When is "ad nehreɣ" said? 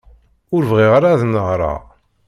1.13-1.81